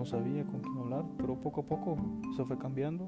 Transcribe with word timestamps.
no 0.00 0.06
sabía 0.06 0.42
con 0.46 0.60
quién 0.62 0.78
hablar, 0.78 1.04
pero 1.18 1.38
poco 1.38 1.60
a 1.60 1.64
poco 1.64 1.98
se 2.34 2.42
fue 2.46 2.56
cambiando. 2.56 3.06